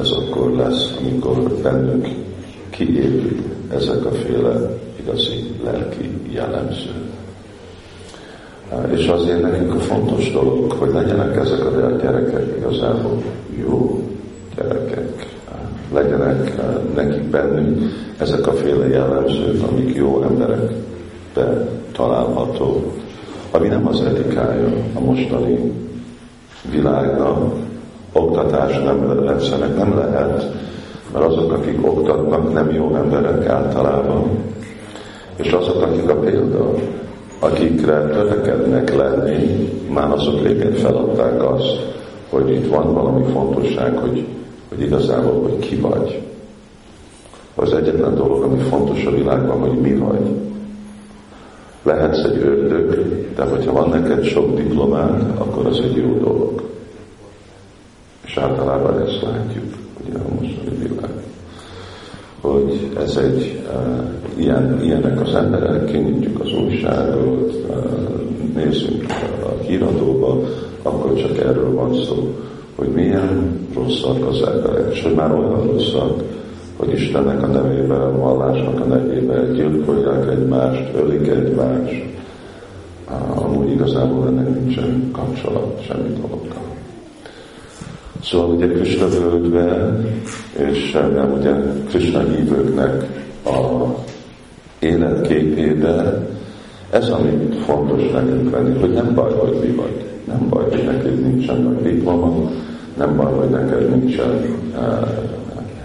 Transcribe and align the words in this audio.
ez 0.00 0.10
akkor 0.10 0.50
lesz, 0.50 0.94
amikor 1.00 1.42
bennünk 1.62 2.08
kiépül 2.70 3.36
ezek 3.74 4.04
a 4.04 4.10
féle 4.10 4.78
igazi 5.00 5.44
lelki 5.64 6.10
jellemző. 6.32 6.90
És 8.90 9.06
azért 9.06 9.42
nekünk 9.42 9.74
a 9.74 9.78
fontos 9.78 10.32
dolog, 10.32 10.72
hogy 10.72 10.92
legyenek 10.92 11.36
ezek 11.36 11.64
a 11.64 11.96
gyerekek 12.02 12.56
igazából 12.58 13.22
jó 13.60 14.04
gyerekek, 14.56 15.26
legyenek 15.92 16.52
nekik 16.94 17.22
bennünk 17.22 17.82
ezek 18.18 18.46
a 18.46 18.52
féle 18.52 18.88
jellemzők, 18.88 19.62
amik 19.70 19.94
jó 19.94 20.22
emberekbe 20.22 21.68
található, 21.92 22.92
ami 23.50 23.68
nem 23.68 23.86
az 23.86 24.00
etikája 24.00 24.68
a 24.94 25.00
mostani 25.00 25.72
világnak, 26.70 27.54
oktatás 28.12 28.78
nem, 28.78 29.24
rendszernek 29.24 29.76
nem 29.76 29.98
lehet, 29.98 30.52
mert 31.12 31.24
azok, 31.24 31.52
akik 31.52 31.86
oktatnak, 31.86 32.52
nem 32.52 32.70
jó 32.70 32.94
emberek 32.94 33.48
általában, 33.48 34.30
és 35.36 35.52
azok, 35.52 35.82
akik 35.82 36.08
a 36.08 36.14
példa, 36.14 36.74
akikre 37.38 38.08
törekednek 38.08 38.94
lenni, 38.94 39.68
már 39.92 40.12
azok 40.12 40.42
régen 40.42 40.72
feladták 40.72 41.52
azt, 41.52 41.90
hogy 42.30 42.50
itt 42.50 42.68
van 42.68 42.94
valami 42.94 43.24
fontosság, 43.32 43.96
hogy, 43.96 44.26
hogy 44.68 44.80
igazából, 44.80 45.42
hogy 45.42 45.58
ki 45.58 45.76
vagy. 45.76 46.22
Az 47.54 47.72
egyetlen 47.72 48.14
dolog, 48.14 48.42
ami 48.42 48.58
fontos 48.58 49.04
a 49.04 49.10
világban, 49.10 49.58
hogy 49.58 49.78
mi 49.78 49.94
vagy. 49.94 50.30
Lehetsz 51.82 52.24
egy 52.24 52.36
ördög, 52.36 52.94
de 53.34 53.44
hogyha 53.44 53.72
van 53.72 53.88
neked 53.88 54.24
sok 54.24 54.54
diplomád, 54.54 55.32
akkor 55.38 55.66
az 55.66 55.80
egy 55.80 55.96
jó 55.96 56.18
dolog. 56.18 56.62
És 58.24 58.36
általában 58.36 59.00
ezt 59.00 59.22
látjuk, 59.22 59.74
ugye 60.04 60.18
a 60.18 60.34
mostani 60.34 60.76
világ. 60.76 61.10
Hogy 62.40 62.90
ez 62.96 63.09
egy, 63.20 63.62
ilyen, 64.36 64.80
ilyenek 64.82 65.20
az 65.20 65.34
emberek, 65.34 65.84
kinyitjuk 65.84 66.40
az 66.40 66.52
újságot, 66.52 67.66
nézzünk 68.54 69.04
a 69.42 69.62
híradóba, 69.62 70.40
akkor 70.82 71.14
csak 71.14 71.38
erről 71.38 71.74
van 71.74 71.94
szó, 71.94 72.34
hogy 72.74 72.88
milyen 72.88 73.58
rosszak 73.74 74.26
az 74.26 74.42
emberek, 74.42 74.92
és 74.92 75.02
hogy 75.02 75.14
már 75.14 75.32
olyan 75.32 75.66
rosszak, 75.66 76.22
hogy 76.76 76.92
Istennek 76.92 77.42
a 77.42 77.46
nevében, 77.46 78.20
vallásnak 78.20 78.80
a 78.80 78.84
nevében 78.84 79.52
gyilkolják 79.52 80.30
egymást, 80.30 80.94
ölik 80.94 81.28
egymást, 81.28 82.04
amúgy 83.34 83.70
igazából 83.70 84.26
ennek 84.26 84.54
nincsen 84.54 85.10
kapcsolat 85.12 85.82
semmi 85.86 86.12
dologgal. 86.12 86.59
Szóval 88.22 88.54
ugye 88.54 88.66
Krishna 88.66 89.08
völgybe, 89.08 89.98
és 90.70 90.90
nem 90.92 91.32
ugye 91.38 91.52
Krishna 91.88 92.20
hívőknek 92.20 93.06
a 93.44 93.86
életképébe, 94.78 96.28
ez 96.90 97.08
ami 97.08 97.48
fontos 97.66 98.10
nekünk 98.10 98.50
lenni, 98.52 98.78
hogy 98.78 98.90
nem 98.90 99.14
baj, 99.14 99.32
hogy 99.32 99.58
mi 99.62 99.74
vagy. 99.74 100.04
Nem 100.24 100.46
baj, 100.48 100.64
hogy 100.70 100.84
neked 100.84 101.20
nincsen 101.20 101.62
nagy 101.62 101.82
diploma, 101.82 102.50
nem 102.96 103.16
baj, 103.16 103.32
hogy 103.32 103.48
neked 103.48 103.90
nincsen 103.90 104.30
uh, 104.76 105.08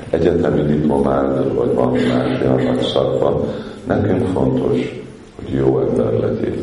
egyetemi 0.10 0.62
diplomád, 0.62 1.56
vagy 1.56 1.74
valami 1.74 2.00
más 2.02 2.42
olyan 2.42 2.64
nagy 2.64 2.82
szakban. 2.82 3.44
Nekünk 3.88 4.28
fontos, 4.28 5.04
hogy 5.36 5.54
jó 5.54 5.80
ember 5.80 6.14
legyél. 6.14 6.56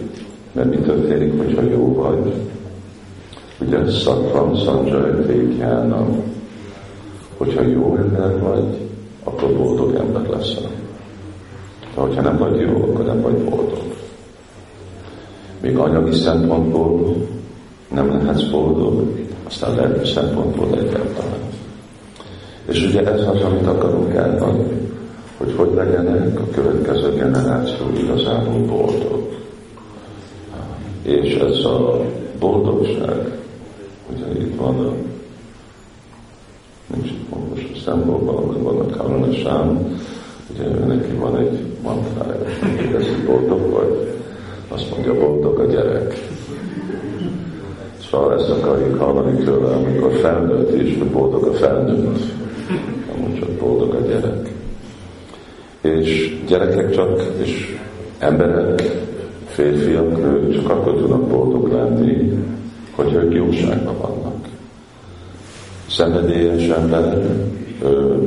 Mert 0.53 0.71
mi 0.71 0.77
történik, 0.77 1.39
hogyha 1.39 1.63
jó 1.63 1.95
vagy? 1.95 2.33
Ugye 3.67 3.91
szakvam, 3.91 4.57
szandzsaj, 4.57 5.27
tékjánam. 5.27 6.23
Hogyha 7.37 7.63
jó 7.63 7.97
ember 7.97 8.41
vagy, 8.41 8.79
akkor 9.25 9.57
boldog 9.57 9.95
ember 9.95 10.29
leszel. 10.29 10.71
De 11.95 12.01
hogyha 12.01 12.23
nem 12.23 12.39
vagy 12.39 12.61
jó, 12.61 12.77
akkor 12.77 13.05
nem 13.05 13.21
vagy 13.21 13.35
boldog. 13.35 13.83
Még 15.61 15.77
anyagi 15.77 16.13
szempontból 16.13 17.17
nem 17.95 18.09
lehetsz 18.09 18.43
boldog, 18.43 19.03
aztán 19.47 19.75
lelki 19.75 20.09
szempontból 20.09 20.69
egyáltalán. 20.79 21.41
És 22.69 22.87
ugye 22.87 23.13
ez 23.13 23.21
az, 23.21 23.41
amit 23.43 23.67
akarunk 23.67 24.15
elmondani, 24.15 24.91
hogy 25.37 25.55
hogy 25.57 25.75
legyenek 25.75 26.41
a 26.41 26.51
következő 26.55 27.13
generáció 27.15 27.87
igazából 27.97 28.59
boldog. 28.67 29.29
És 31.03 31.35
ez 31.35 31.65
a 31.65 32.01
boldogság, 32.39 33.42
ugye 34.17 34.41
itt 34.41 34.57
van 34.57 34.79
a 34.79 34.93
nincs 36.95 37.11
itt 37.11 37.49
most 37.51 37.71
a 37.75 37.79
szembolban, 37.85 38.63
van 38.63 38.79
a 38.79 38.97
Karanasám, 38.97 39.99
ugye 40.55 40.69
neki 40.69 41.13
van 41.13 41.37
egy 41.37 41.59
mantrája, 41.83 42.45
ez 42.99 43.07
boldog 43.27 43.71
vagy, 43.71 44.15
azt 44.69 44.91
mondja, 44.91 45.15
boldog 45.15 45.59
a 45.59 45.65
gyerek. 45.65 46.31
Szóval 48.11 48.35
ezt 48.35 48.51
akarjuk 48.51 48.99
hallani 48.99 49.45
tőle, 49.45 49.75
amikor 49.75 50.13
felnőtt 50.13 50.83
is, 50.83 50.99
hogy 50.99 51.09
boldog 51.09 51.45
a 51.45 51.53
felnőtt. 51.53 52.21
Amúgy 53.15 53.39
csak 53.39 53.51
boldog 53.51 53.95
a 53.95 54.01
gyerek. 54.07 54.53
És 55.81 56.39
gyerekek 56.47 56.91
csak, 56.91 57.23
és 57.43 57.79
emberek, 58.19 58.83
férfiak, 59.47 60.17
nők 60.17 60.55
csak 60.55 60.71
akkor 60.71 60.97
tudnak 60.97 61.29
boldog 61.29 61.73
lenni, 61.73 62.33
hogy 62.95 63.13
ők 63.13 63.33
vannak. 63.33 63.82
Szenvedélyes 66.03 66.69
ember 66.69 67.19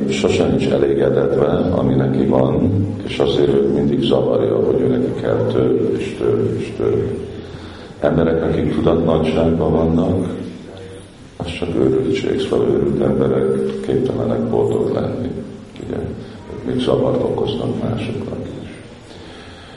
sosem 0.10 0.50
nincs 0.50 0.68
elégedetve, 0.68 1.46
ami 1.76 1.94
neki 1.94 2.26
van, 2.26 2.72
és 3.08 3.20
azért 3.20 3.74
mindig 3.74 4.02
zavarja, 4.02 4.56
hogy 4.56 4.82
ő 4.82 4.88
neki 4.88 5.22
kell 5.22 5.46
több, 5.54 5.96
és 5.98 6.16
több, 6.18 6.58
és 6.60 6.74
több. 6.78 7.18
Emberek, 8.00 8.44
akik 8.44 8.76
tudatnagyságban 8.76 9.72
vannak, 9.72 10.30
az 11.38 11.46
csak 11.60 11.70
őrültség, 11.76 12.40
szóval 12.40 12.68
őrült 12.68 13.02
emberek 13.02 13.80
képtelenek 13.86 14.42
boldog 14.50 14.94
lenni. 14.94 15.32
Ugye? 15.88 15.98
Még 16.66 16.80
zavart 16.80 17.24
okoznak 17.24 17.84
másoknak 17.84 18.40
is. 18.62 18.70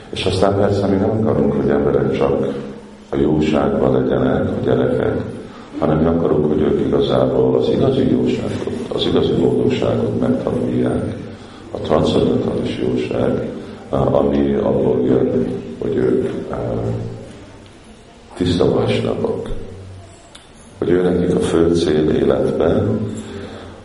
És 0.09 0.25
aztán 0.25 0.55
persze 0.55 0.87
mi 0.87 0.95
nem 0.95 1.09
akarunk, 1.09 1.53
hogy 1.53 1.69
emberek 1.69 2.17
csak 2.17 2.53
a 3.09 3.15
jóságban 3.15 4.01
legyenek, 4.01 4.49
a 4.49 4.63
gyerekek, 4.63 5.21
hanem 5.79 5.97
mi 5.97 6.05
akarunk, 6.05 6.45
hogy 6.45 6.61
ők 6.61 6.85
igazából 6.85 7.55
az 7.55 7.69
igazi 7.69 8.11
jóságot, 8.11 8.93
az 8.93 9.05
igazi 9.05 9.31
boldogságot 9.31 10.19
megtanulják, 10.19 11.15
a 11.71 11.77
transzendentális 11.77 12.79
jóság, 12.81 13.49
ami 13.89 14.53
abból 14.53 15.05
jön, 15.05 15.47
hogy 15.79 15.95
ők 15.95 16.29
tiszta 18.35 18.73
vasnapok, 18.73 19.49
hogy 20.77 20.89
ő 20.89 21.01
nekik 21.01 21.35
a 21.35 21.39
fő 21.39 21.73
cél 21.73 22.09
életben, 22.09 22.99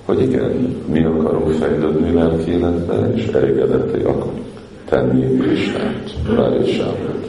hogy 0.04 0.22
igen, 0.22 0.83
mi 0.87 1.04
akarunk 1.04 1.50
fejlődni 1.50 2.12
lelki 2.12 2.50
életben, 2.50 3.16
és 3.16 3.27
elégedetté 3.27 4.03
akarunk 4.03 4.43
tenni 4.88 5.37
Krisnát, 5.38 6.15
Rájésámot. 6.37 7.23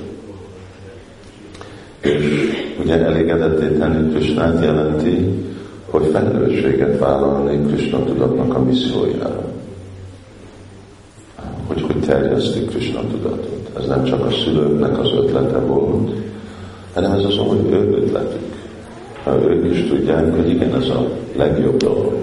Ugye 2.85 3.05
elégedetté 3.05 3.67
tenni 3.67 4.13
Krisnát 4.13 4.63
jelenti, 4.63 5.43
hogy 5.89 6.09
felelősséget 6.11 6.99
vállalni 6.99 7.65
Krishna 7.67 8.03
tudatnak 8.03 8.55
a 8.55 8.63
missziójára. 8.63 9.43
Hogy 11.67 11.81
hogy 11.81 11.99
terjeszti 11.99 12.59
Krishna 12.59 12.99
tudatot. 12.99 13.69
Ez 13.77 13.87
nem 13.87 14.03
csak 14.03 14.25
a 14.25 14.31
szülőknek 14.31 14.99
az 14.99 15.11
ötlete 15.11 15.59
volt, 15.59 16.11
hanem 16.93 17.11
ez 17.11 17.23
az 17.23 17.37
ő 17.71 17.93
ötletük. 17.93 18.53
Ők 19.47 19.71
is 19.71 19.87
tudják, 19.87 20.35
hogy 20.35 20.49
igen, 20.49 20.75
ez 20.75 20.89
a 20.89 21.07
legjobb 21.35 21.77
dolog. 21.77 22.13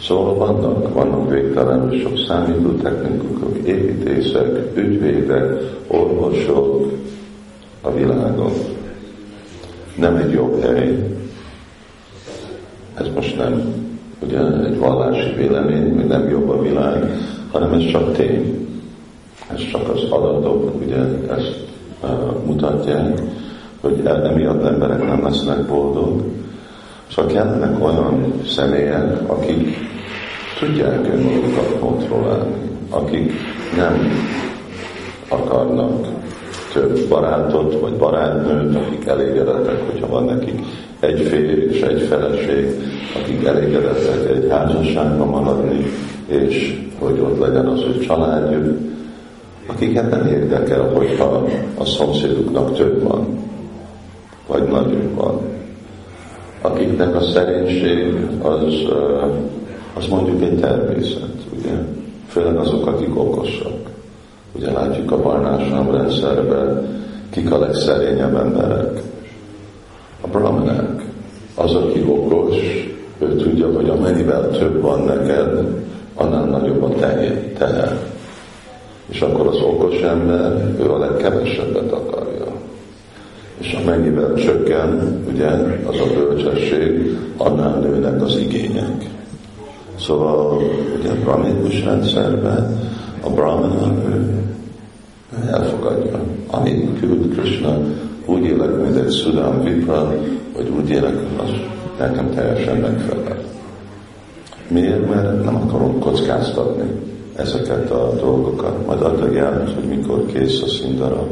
Szóval 0.00 0.34
vannak, 0.34 0.94
vannak 0.94 1.30
végtelenül 1.30 2.00
sok 2.00 2.18
számítótechnikusok, 2.28 3.56
építészek, 3.64 4.76
ügyvédek, 4.76 5.60
orvosok 5.86 6.92
a 7.80 7.92
világon. 7.92 8.52
Nem 9.96 10.16
egy 10.16 10.32
jobb 10.32 10.62
hely, 10.62 11.16
ez 12.94 13.06
most 13.14 13.36
nem 13.36 13.74
ugye 14.22 14.38
egy 14.64 14.78
vallási 14.78 15.32
vélemény, 15.36 15.94
hogy 15.94 16.06
nem 16.06 16.28
jobb 16.28 16.48
a 16.48 16.62
világ, 16.62 17.10
hanem 17.50 17.72
ez 17.72 17.86
csak 17.90 18.12
tény. 18.12 18.68
Ez 19.52 19.70
csak 19.70 19.88
az 19.88 20.02
adatok, 20.10 20.80
ugye 20.84 20.96
ezt 21.30 21.64
uh, 22.02 22.10
mutatják, 22.46 23.22
hogy 23.80 24.00
emiatt 24.04 24.64
emberek 24.64 25.06
nem 25.06 25.22
lesznek 25.22 25.66
boldog. 25.66 26.22
Szóval 27.10 27.32
kellenek 27.32 27.84
olyan 27.84 28.32
személyek, 28.46 29.30
akik 29.30 29.76
tudják 30.58 31.06
önmagukat 31.12 31.78
kontrollálni, 31.80 32.54
akik 32.90 33.32
nem 33.76 34.10
akarnak 35.28 36.06
barátot 37.08 37.80
vagy 37.80 37.92
barátnőt, 37.92 38.76
akik 38.76 39.06
elégedettek, 39.06 39.90
hogyha 39.90 40.06
van 40.06 40.24
nekik 40.24 40.60
egy 41.00 41.20
férj 41.20 41.62
és 41.62 41.80
egy 41.80 42.00
feleség, 42.02 42.66
akik 43.22 43.44
elégedettek 43.44 44.36
egy 44.36 44.50
házasságban 44.50 45.28
maradni, 45.28 45.86
és 46.26 46.80
hogy 46.98 47.20
ott 47.20 47.38
legyen 47.38 47.66
az 47.66 47.80
ő 47.80 47.98
családjuk, 47.98 48.78
akiket 49.66 50.10
nem 50.10 50.26
érdekel, 50.26 50.90
hogyha 50.94 51.46
a 51.78 51.84
szomszéduknak 51.84 52.76
több 52.76 53.02
van, 53.02 53.26
vagy 54.46 54.62
nagyobb 54.62 55.14
van. 55.14 55.40
Akiknek 56.60 57.16
a 57.16 57.20
szerénység 57.20 58.14
az, 58.42 58.74
az 59.96 60.06
mondjuk 60.06 60.42
egy 60.42 60.60
természet, 60.60 61.36
ugye? 61.58 61.72
Főleg 62.28 62.56
azok, 62.56 62.86
akik 62.86 63.18
okosak. 63.18 63.91
Ugye 64.52 64.72
látjuk 64.72 65.12
a 65.12 65.22
barnásám 65.22 65.90
rendszerben, 65.90 67.00
kik 67.30 67.52
a 67.52 67.58
legszerényebb 67.58 68.36
emberek. 68.36 69.00
A 70.20 70.28
brahmanek, 70.28 71.04
az, 71.54 71.74
aki 71.74 72.04
okos, 72.08 72.56
ő 73.18 73.36
tudja, 73.36 73.72
hogy 73.72 73.88
amennyivel 73.88 74.50
több 74.50 74.80
van 74.80 75.04
neked, 75.04 75.66
annál 76.14 76.44
nagyobb 76.44 76.82
a 76.82 76.88
teher. 77.58 77.98
És 79.08 79.20
akkor 79.20 79.46
az 79.46 79.60
okos 79.60 80.00
ember, 80.00 80.74
ő 80.80 80.90
a 80.90 80.98
legkevesebbet 80.98 81.92
akarja. 81.92 82.46
És 83.58 83.72
amennyivel 83.72 84.34
csökken, 84.34 85.20
ugye, 85.32 85.48
az 85.86 86.00
a 86.00 86.14
bölcsesség, 86.14 87.18
annál 87.36 87.78
nőnek 87.78 88.22
az 88.22 88.36
igények. 88.36 89.10
Szóval 89.98 90.62
ugye 90.98 91.12
brahminikus 91.24 91.84
rendszerben 91.84 92.80
a 93.24 93.30
brahmana 93.30 93.92
ő 94.08 94.41
elfogadja. 95.50 96.20
Amit 96.50 97.00
küld 97.00 97.36
Krishna, 97.36 97.78
úgy 98.26 98.44
élek, 98.44 98.76
mint 98.76 98.96
egy 98.96 99.12
Sudam 99.12 99.64
Vipra, 99.64 100.14
vagy 100.56 100.68
úgy 100.78 100.90
élek, 100.90 101.14
az 101.36 101.50
nekem 101.98 102.30
teljesen 102.30 102.76
megfelel. 102.76 103.38
Miért? 104.68 105.08
Mert 105.08 105.44
nem 105.44 105.56
akarom 105.56 105.98
kockáztatni 105.98 106.90
ezeket 107.36 107.90
a 107.90 108.12
dolgokat. 108.20 108.86
Majd 108.86 109.02
addig 109.02 109.32
jár, 109.32 109.72
hogy 109.74 109.84
mikor 109.88 110.26
kész 110.26 110.62
a 110.62 110.68
szindara, 110.68 111.26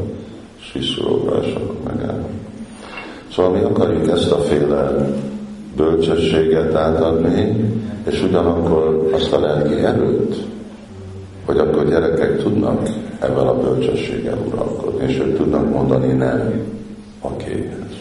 Sisuróra, 0.61 1.41
és 1.43 1.55
akkor 1.55 1.77
megállom. 1.95 2.31
Szóval 3.33 3.53
mi 3.53 3.63
akarjuk 3.63 4.09
ezt 4.09 4.31
a 4.31 4.39
féle 4.39 5.11
bölcsességet 5.77 6.75
átadni, 6.75 7.71
és 8.07 8.23
ugyanakkor 8.23 9.11
azt 9.13 9.33
a 9.33 9.41
lelki 9.41 9.75
erőt, 9.75 10.37
hogy 11.51 11.59
akkor 11.59 11.89
gyerekek 11.89 12.43
tudnak 12.43 12.89
ebben 13.21 13.47
a 13.47 13.61
bölcsességgel 13.61 14.39
uralkodni, 14.53 15.05
és 15.07 15.19
ők 15.19 15.37
tudnak 15.37 15.71
mondani 15.73 16.13
nem 16.13 16.63
a 17.21 17.37
kéhez. 17.37 17.95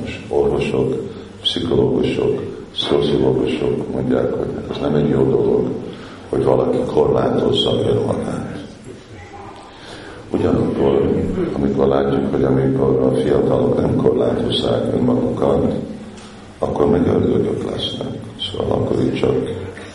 Most 0.00 0.20
orvosok, 0.28 0.94
pszichológusok, 1.40 2.42
szociológusok 2.76 3.92
mondják, 3.92 4.32
hogy 4.32 4.46
ez 4.70 4.76
nem 4.80 4.94
egy 4.94 5.08
jó 5.08 5.24
dolog, 5.30 5.68
hogy 6.28 6.44
valaki 6.44 6.78
korlátozza 6.92 7.70
önmagát. 7.70 8.66
Ugyanakkor, 10.30 11.10
amikor 11.52 11.86
látjuk, 11.86 12.30
hogy 12.30 12.44
amikor 12.44 13.00
a 13.02 13.14
fiatalok 13.14 13.80
nem 13.80 13.96
korlátozzák 13.96 14.94
önmagukat, 14.94 15.74
akkor 16.58 16.90
meg 16.90 17.06
ördögök 17.06 17.70
lesznek. 17.70 18.18
Szóval 18.50 18.78
akkor 18.78 19.00
itt 19.00 19.14
csak 19.14 19.34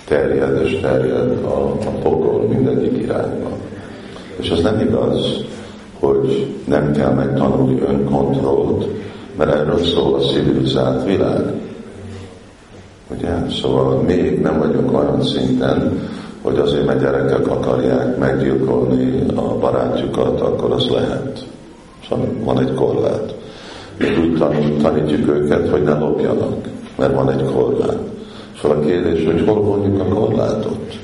terjed 0.08 0.62
és 0.64 0.80
terjed 0.82 1.32
a, 1.44 1.72
a 1.86 1.90
pokol 2.04 2.42
mindegyik 2.48 2.98
irányba. 2.98 3.50
És 4.36 4.50
az 4.50 4.62
nem 4.62 4.80
igaz, 4.80 5.46
hogy 6.00 6.56
nem 6.66 6.92
kell 6.92 7.14
megtanulni 7.14 7.82
önkontrollt, 7.88 8.88
mert 9.38 9.54
erről 9.54 9.84
szól 9.84 10.16
a 10.16 10.20
civilizált 10.20 11.06
világ. 11.06 11.54
Ugye? 13.12 13.50
Szóval 13.62 14.02
még 14.02 14.42
nem 14.42 14.60
vagyunk 14.60 14.98
olyan 14.98 15.22
szinten, 15.22 16.10
hogy 16.42 16.60
azért, 16.60 16.86
mert 16.86 17.00
gyerekek 17.02 17.48
akarják 17.48 18.18
meggyilkolni 18.18 19.26
a 19.36 19.58
barátjukat, 19.60 20.42
akkor 20.42 20.72
az 20.72 20.88
lehet. 20.88 21.46
Szóval 22.10 22.28
van 22.44 22.60
egy 22.60 22.74
korlát. 22.74 23.36
Még 23.98 24.20
úgy 24.20 24.38
tanítjuk 24.82 25.28
őket, 25.28 25.70
hogy 25.70 25.84
ne 25.84 25.94
lopjanak, 25.94 26.68
mert 26.98 27.16
van 27.16 27.30
egy 27.32 27.46
korlát. 27.54 28.13
Szóval 28.64 28.78
a 28.78 28.86
kérdés, 28.86 29.26
hogy 29.26 29.44
hol 29.46 29.62
vonjuk 29.62 30.00
a 30.00 30.06
korlátot? 30.06 31.00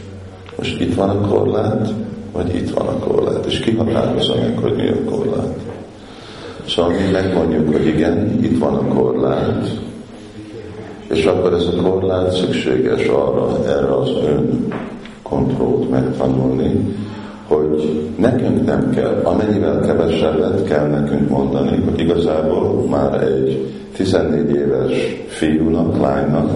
Most 0.57 0.81
itt 0.81 0.95
van 0.95 1.09
a 1.09 1.27
korlát, 1.27 1.93
vagy 2.31 2.55
itt 2.55 2.69
van 2.69 2.87
a 2.87 2.97
korlát? 2.99 3.45
És 3.45 3.59
ki 3.59 3.75
határozza 3.75 4.35
meg, 4.35 4.57
hogy 4.61 4.75
mi 4.75 4.87
a 4.87 5.11
korlát? 5.11 5.59
Szóval 6.67 6.91
mi 6.91 7.11
megmondjuk, 7.11 7.71
hogy 7.71 7.87
igen, 7.87 8.39
itt 8.41 8.59
van 8.59 8.73
a 8.73 8.93
korlát, 8.93 9.69
és 11.09 11.25
akkor 11.25 11.53
ez 11.53 11.65
a 11.65 11.81
korlát 11.81 12.31
szükséges 12.31 13.07
arra, 13.07 13.65
erre 13.65 13.95
az 13.95 14.09
ön 14.09 14.73
kontrollt 15.21 15.89
megtanulni, 15.89 16.95
hogy 17.47 18.09
nekünk 18.17 18.65
nem 18.65 18.89
kell, 18.89 19.21
amennyivel 19.23 19.79
kevesebbet 19.79 20.63
kell 20.63 20.87
nekünk 20.87 21.29
mondani, 21.29 21.83
hogy 21.89 21.99
igazából 21.99 22.85
már 22.89 23.23
egy 23.23 23.73
14 23.95 24.55
éves 24.55 24.93
fiúnak, 25.27 26.01
lánynak 26.01 26.51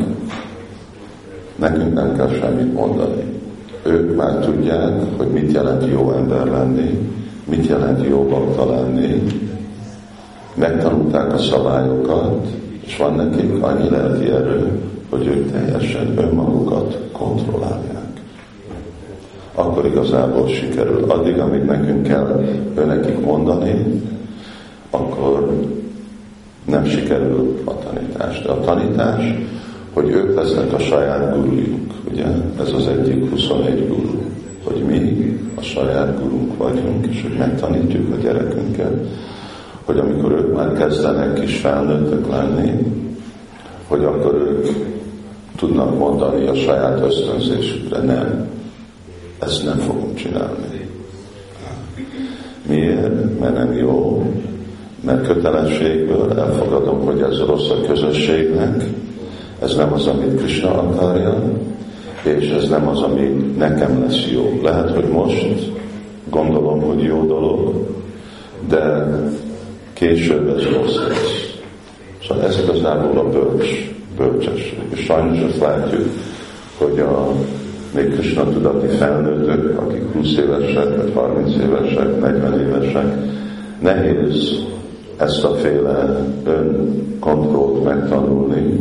nekünk 1.64 1.94
nem 1.94 2.16
kell 2.16 2.30
semmit 2.30 2.74
mondani. 2.74 3.24
Ők 3.86 4.16
már 4.16 4.36
tudják, 4.36 4.94
hogy 5.18 5.28
mit 5.28 5.52
jelent 5.52 5.88
jó 5.92 6.12
ember 6.12 6.48
lenni, 6.48 7.12
mit 7.50 7.68
jelent 7.68 8.08
jó 8.08 8.24
bakta 8.24 8.72
lenni, 8.72 9.24
megtanulták 10.56 11.34
a 11.34 11.38
szabályokat, 11.38 12.48
és 12.86 12.98
van 12.98 13.16
nekik 13.16 13.64
annyi 13.64 13.90
lelki 13.90 14.26
erő, 14.26 14.82
hogy 15.10 15.28
ők 15.28 15.52
teljesen 15.52 16.14
önmagukat 16.18 16.98
kontrollálják 17.12 18.04
akkor 19.56 19.86
igazából 19.86 20.48
sikerül. 20.48 21.04
Addig, 21.08 21.40
amíg 21.40 21.64
nekünk 21.64 22.04
kell 22.04 22.44
önekik 22.76 23.26
mondani, 23.26 24.02
akkor 24.90 25.62
nem 26.66 26.86
sikerül 26.86 27.62
a 27.66 27.72
tanítás. 27.78 28.42
De 28.42 28.50
a 28.50 28.60
tanítás, 28.60 29.36
hogy 29.94 30.10
ők 30.10 30.36
lesznek 30.36 30.74
a 30.74 30.80
saját 30.80 31.36
gurujuk, 31.36 31.94
ugye? 32.12 32.26
Ez 32.60 32.72
az 32.72 32.88
egyik 32.88 33.30
21 33.30 33.88
guru, 33.88 34.22
hogy 34.64 34.84
mi 34.84 35.34
a 35.56 35.62
saját 35.62 36.20
gurunk 36.22 36.58
vagyunk, 36.58 37.08
és 37.08 37.22
hogy 37.22 37.38
megtanítjuk 37.38 38.14
a 38.14 38.22
gyerekünket, 38.22 39.08
hogy 39.84 39.98
amikor 39.98 40.32
ők 40.32 40.56
már 40.56 40.74
kezdenek 40.74 41.34
kis 41.34 41.58
felnőttek 41.58 42.30
lenni, 42.30 42.72
hogy 43.88 44.04
akkor 44.04 44.34
ők 44.34 44.68
tudnak 45.56 45.98
mondani 45.98 46.48
a 46.48 46.56
saját 46.56 47.02
ösztönzésükre 47.02 48.02
nem, 48.02 48.48
ezt 49.40 49.66
nem 49.66 49.78
fogom 49.78 50.16
csinálni. 50.16 50.90
Miért? 52.68 53.40
Mert 53.40 53.54
nem 53.54 53.74
jó, 53.74 54.26
mert 55.06 55.28
kötelességből 55.28 56.40
elfogadom, 56.40 57.06
hogy 57.06 57.22
ez 57.22 57.40
rossz 57.40 57.70
a 57.70 57.82
közösségnek, 57.88 58.84
ez 59.64 59.76
nem 59.76 59.94
az, 59.94 60.08
amit 60.08 60.36
Krishna 60.36 60.70
akarja, 60.70 61.44
és 62.24 62.50
ez 62.50 62.70
nem 62.70 62.88
az, 62.88 63.02
ami 63.02 63.54
nekem 63.58 64.02
lesz 64.02 64.28
jó. 64.32 64.60
Lehet, 64.64 64.96
hogy 64.96 65.08
most 65.08 65.72
gondolom, 66.30 66.82
hogy 66.82 67.04
jó 67.04 67.26
dolog, 67.26 67.88
de 68.68 69.08
később 69.94 70.48
ez 70.58 70.64
rossz 70.64 70.98
lesz. 71.08 71.62
Szóval 72.28 72.44
ez 72.44 72.60
igazából 72.64 73.18
a 73.18 73.30
bölcs, 73.30 73.92
bölcsesség. 74.18 74.80
És 74.90 75.00
sajnos 75.00 75.40
azt 75.40 75.60
látjuk, 75.60 76.08
hogy 76.78 77.00
a 77.00 77.32
még 77.94 78.14
Krishna 78.14 78.50
tudati 78.50 78.88
felnőttök, 78.88 79.80
akik 79.80 80.14
20 80.14 80.38
évesek, 80.38 80.98
vagy 80.98 81.12
30 81.14 81.56
évesek, 81.56 82.20
40 82.20 82.60
évesek, 82.60 83.06
nehéz 83.82 84.64
ezt 85.18 85.44
a 85.44 85.56
féle 85.56 86.26
önkontrollt 86.44 87.84
megtanulni, 87.84 88.80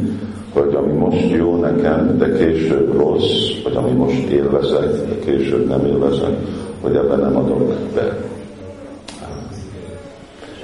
hogy 0.53 0.75
ami 0.75 0.93
most 0.93 1.31
jó 1.31 1.57
nekem, 1.57 2.19
de 2.19 2.33
később 2.33 2.97
rossz, 2.97 3.63
vagy 3.65 3.77
ami 3.77 3.91
most 3.91 4.29
élvezek, 4.29 4.91
de 4.91 5.19
később 5.25 5.69
nem 5.69 5.87
élvezek, 5.87 6.37
hogy 6.81 6.95
ebben 6.95 7.19
nem 7.19 7.37
adok 7.37 7.73
be. 7.95 8.17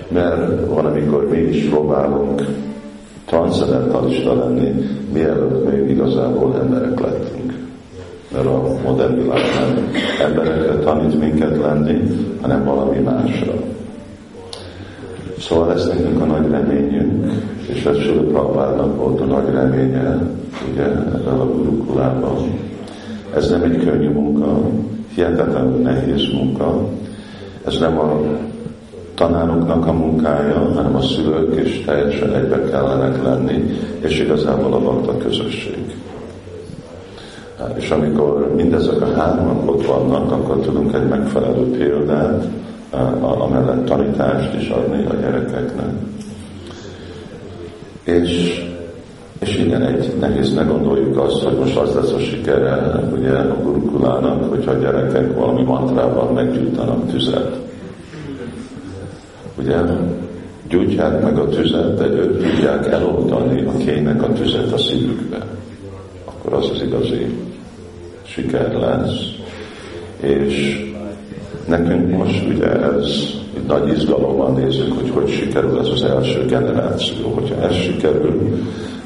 Mert 0.08 0.66
van, 0.66 0.86
amikor 0.86 1.28
mi 1.28 1.38
is 1.38 1.64
próbálunk 1.64 2.42
transzendentalista 3.24 4.34
lenni, 4.34 4.74
mielőtt 5.12 5.70
még 5.70 5.90
igazából 5.90 6.54
emberek 6.60 7.00
lettünk 7.00 7.38
mert 8.32 8.46
a 8.46 8.62
modern 8.84 9.14
világ 9.14 9.40
nem 9.58 9.90
emberekre 10.20 10.78
tanít 10.78 11.20
minket 11.20 11.56
lenni, 11.56 12.00
hanem 12.40 12.64
valami 12.64 12.98
másra. 12.98 13.52
Szóval 15.40 15.72
ez 15.72 15.86
nekünk 15.86 16.22
a 16.22 16.24
nagy 16.24 16.50
reményünk, 16.50 17.32
és 17.66 17.84
ez 17.84 17.96
Sula 17.96 18.22
Prabhupádnak 18.22 18.96
volt 18.96 19.20
a 19.20 19.24
nagy 19.24 19.50
reménye, 19.52 20.18
ugye, 20.72 20.84
ebben 20.84 21.40
a 21.40 21.46
gurukulában. 21.46 22.36
Ez 23.34 23.50
nem 23.50 23.62
egy 23.62 23.84
könnyű 23.84 24.08
munka, 24.08 24.60
hihetetlenül 25.14 25.78
nehéz 25.78 26.32
munka. 26.32 26.88
Ez 27.66 27.78
nem 27.78 27.98
a 27.98 28.20
tanároknak 29.14 29.86
a 29.86 29.92
munkája, 29.92 30.72
hanem 30.74 30.96
a 30.96 31.00
szülők 31.00 31.64
is 31.64 31.84
teljesen 31.84 32.34
egybe 32.34 32.62
kellenek 32.70 33.22
lenni, 33.22 33.78
és 33.98 34.20
igazából 34.20 34.72
a 34.72 34.80
bakta 34.80 35.16
közösség. 35.16 35.96
És 37.74 37.90
amikor 37.90 38.52
mindezek 38.56 39.00
a 39.00 39.12
hármak 39.12 39.70
ott 39.70 39.86
vannak, 39.86 40.32
akkor 40.32 40.56
tudunk 40.56 40.94
egy 40.94 41.08
megfelelő 41.08 41.70
példát, 41.70 42.44
amellett 43.20 43.84
tanítást 43.84 44.54
is 44.54 44.68
adni 44.68 45.04
a 45.04 45.14
gyerekeknek. 45.14 45.90
És, 48.04 48.62
és 49.40 49.58
igen, 49.58 49.82
egy 49.82 50.12
nehéz 50.20 50.54
ne 50.54 50.62
gondoljuk 50.62 51.18
azt, 51.18 51.42
hogy 51.42 51.58
most 51.58 51.76
az 51.76 51.94
lesz 51.94 52.12
a 52.12 52.18
sikere 52.18 53.02
ugye 53.12 53.30
a 53.30 53.62
gurukulának, 53.62 54.48
hogyha 54.48 54.70
a 54.70 54.78
gyerekek 54.78 55.34
valami 55.34 55.62
mantrával 55.62 56.32
meggyújtanak 56.32 57.10
tüzet. 57.10 57.56
Ugye 59.58 59.76
gyújtják 60.68 61.22
meg 61.22 61.38
a 61.38 61.48
tüzet, 61.48 61.94
de 61.94 62.06
ők 62.06 62.42
tudják 62.42 62.86
eloldani 62.86 63.64
a 63.66 63.76
kénynek 63.76 64.22
a 64.22 64.32
tüzet 64.32 64.72
a 64.72 64.78
szívükbe. 64.78 65.46
Akkor 66.24 66.52
az 66.52 66.70
az 66.70 66.82
igazi 66.82 67.36
siker 68.22 68.72
lesz. 68.72 69.36
És 70.20 70.86
nekünk 71.68 72.16
most 72.16 72.46
ugye 72.48 72.66
ez 72.66 73.36
nagy 73.66 73.88
izgalommal 73.88 74.50
nézzük, 74.50 74.92
hogy 74.92 75.10
hogy 75.10 75.28
sikerül 75.28 75.78
ez 75.78 75.88
az 75.88 76.02
első 76.02 76.44
generáció. 76.44 77.28
Hogyha 77.34 77.62
ez 77.62 77.74
sikerül, 77.74 78.58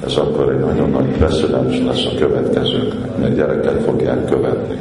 ez 0.05 0.17
akkor 0.17 0.53
egy 0.53 0.65
nagyon 0.65 0.91
nagy 0.91 1.07
precedens 1.07 1.79
lesz 1.87 2.05
a 2.05 2.19
következőknek, 2.19 3.19
mert 3.19 3.35
gyerekek 3.37 3.81
fogják 3.81 4.25
követni. 4.25 4.77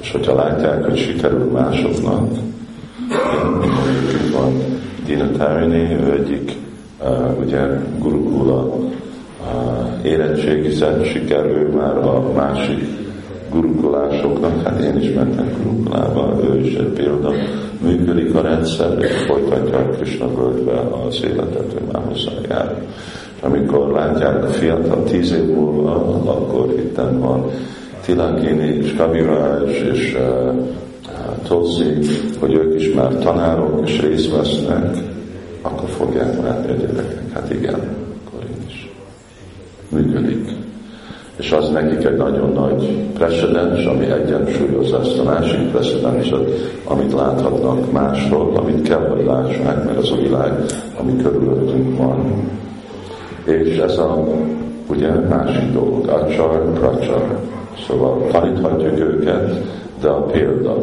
És 0.00 0.12
hogyha 0.12 0.34
látják, 0.34 0.84
hogy 0.84 0.96
sikerül 0.96 1.50
másoknak, 1.52 2.28
van 4.32 4.52
Dina 5.06 5.30
Tarini, 5.30 5.96
ő 6.04 6.12
egyik 6.12 6.52
uh, 7.02 7.38
ugye 7.44 7.60
gurukula 7.98 8.64
uh, 8.64 10.04
érettségizett, 10.04 11.04
sikerül 11.04 11.68
már 11.68 11.96
a 11.96 12.32
másik 12.34 13.01
gurukulásoknak, 13.52 14.62
hát 14.62 14.80
én 14.80 15.00
is 15.00 15.14
mentem 15.14 15.52
gurukulába, 15.62 16.40
ő 16.44 16.60
is 16.60 16.74
egy 16.74 16.92
példa, 16.92 17.32
működik 17.82 18.34
a 18.34 18.40
rendszer, 18.40 18.98
és 18.98 19.12
folytatja 19.26 19.78
a 19.78 19.88
Krishna 19.88 20.34
völgybe 20.34 20.80
az 21.06 21.22
életet, 21.24 21.74
ő 21.74 21.84
már 21.92 22.02
hozzájár. 22.08 22.82
És 23.36 23.42
amikor 23.42 23.90
látják 23.90 24.44
a 24.44 24.46
fiatal 24.46 25.02
tíz 25.02 25.32
év 25.32 25.54
múlva, 25.54 25.94
akkor 26.24 26.72
itt 26.78 27.00
van 27.18 27.44
Tilakini 28.04 28.78
és 28.82 28.94
Kaviraj 28.94 29.70
és 29.92 30.16
uh, 30.18 30.42
hogy 32.38 32.54
ők 32.54 32.80
is 32.80 32.92
már 32.94 33.14
tanárok 33.14 33.80
és 33.88 34.00
részt 34.00 34.36
vesznek, 34.36 34.96
akkor 35.62 35.88
fogják 35.88 36.42
látni 36.42 36.70
a 36.70 36.74
gyerekek. 36.74 37.32
Hát 37.32 37.50
igen, 37.50 37.80
akkor 38.26 38.42
én 38.42 38.64
is. 38.68 38.90
Az 41.52 41.70
nekik 41.70 42.04
egy 42.06 42.16
nagyon 42.16 42.52
nagy 42.52 42.88
precedens, 43.14 43.84
ami 43.84 44.10
egyensúlyozza 44.10 45.00
ezt 45.00 45.18
a 45.18 45.22
másik 45.22 45.70
precedensot, 45.70 46.48
amit 46.84 47.12
láthatnak 47.12 47.92
másról, 47.92 48.56
amit 48.56 48.88
kell, 48.88 49.08
hogy 49.08 49.24
lássák, 49.24 49.84
mert 49.84 49.98
az 49.98 50.10
a 50.10 50.16
világ, 50.22 50.64
ami 51.00 51.16
körülöttünk 51.16 51.98
van. 51.98 52.50
És 53.44 53.76
ez 53.76 53.98
a 53.98 54.24
ugye 54.88 55.10
másik 55.12 55.72
dolog, 55.72 56.08
acsar, 56.08 56.72
pracsar. 56.72 57.38
Szóval 57.86 58.26
taníthatjuk 58.30 58.98
őket, 58.98 59.62
de 60.00 60.08
a 60.08 60.22
példa. 60.22 60.76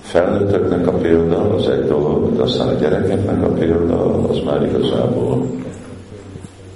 Felnőtteknek 0.00 0.86
a 0.86 0.92
példa 0.92 1.54
az 1.54 1.68
egy 1.68 1.84
dolog, 1.84 2.36
de 2.36 2.42
aztán 2.42 2.68
a 2.68 2.78
gyerekeknek 2.80 3.42
a 3.42 3.52
példa 3.52 4.28
az 4.28 4.38
már 4.44 4.62
igazából 4.62 5.46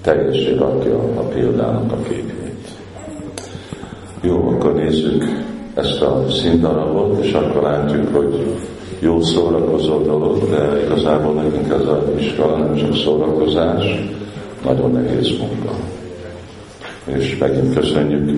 teljesen 0.03 0.59
rakja 0.59 0.99
a 0.99 1.21
példának 1.21 1.93
a 1.93 1.97
képét. 2.09 2.34
Jó, 4.25 4.49
akkor 4.49 4.75
nézzük 4.75 5.25
ezt 5.75 6.03
a 6.03 6.25
színdarabot, 6.31 7.25
és 7.25 7.33
akkor 7.33 7.63
látjuk, 7.63 8.15
hogy 8.15 8.57
jó 8.99 9.21
szórakozó 9.21 10.03
dolog, 10.03 10.51
de 10.51 10.85
igazából 10.85 11.33
nekünk 11.33 11.73
ez 11.73 11.87
a 11.87 12.05
iskola 12.19 12.57
nem 12.57 12.75
csak 12.75 12.95
szórakozás, 12.95 13.85
nagyon 14.65 14.91
nehéz 14.91 15.31
munka 15.39 15.73
és 17.05 17.39
megint 17.39 17.75
köszönjük 17.75 18.31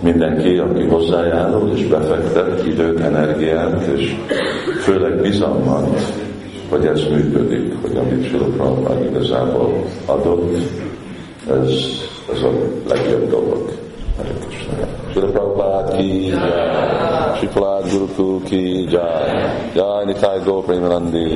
mindenki, 0.00 0.56
aki 0.56 0.82
hozzájárul 0.82 1.70
és 1.74 1.86
befektet 1.86 2.66
időt, 2.66 3.00
energiát, 3.00 3.86
és 3.96 4.14
főleg 4.80 5.20
bizalmat, 5.20 6.00
hogy 6.68 6.84
ez 6.86 7.00
működik, 7.10 7.74
hogy 7.82 7.96
amit 7.96 8.30
Prabhupád 8.30 9.04
igazából 9.10 9.84
adott, 10.06 10.56
ez, 11.50 11.72
ez 12.32 12.42
a 12.42 12.50
legjobb 12.88 13.30
dolog. 13.30 13.47
Srila 15.18 15.34
Prabhupada 15.34 15.98
ki 15.98 16.30
jai, 16.30 17.34
Shri 17.38 17.48
Guru 17.50 18.38
ki 18.46 18.86
jai, 18.86 19.74
Jai 19.74 20.04
Nitai 20.06 20.44
Go 20.44 20.62
Premanandi, 20.62 21.34